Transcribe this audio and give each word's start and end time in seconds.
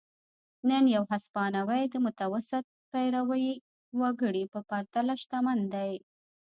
نن 0.69 0.83
یو 0.95 1.03
هسپانوی 1.13 1.81
د 1.89 1.95
متوسط 2.05 2.63
پیرويي 2.91 3.53
وګړي 4.01 4.43
په 4.53 4.59
پرتله 4.69 5.13
شتمن 5.21 5.59
دی. 5.73 5.91